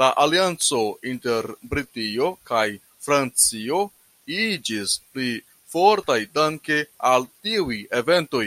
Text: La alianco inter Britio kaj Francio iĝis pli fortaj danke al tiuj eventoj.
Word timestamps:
La 0.00 0.08
alianco 0.24 0.78
inter 1.12 1.48
Britio 1.72 2.28
kaj 2.52 2.62
Francio 3.06 3.80
iĝis 4.36 4.96
pli 5.16 5.28
fortaj 5.74 6.20
danke 6.40 6.80
al 7.14 7.28
tiuj 7.48 7.80
eventoj. 8.04 8.46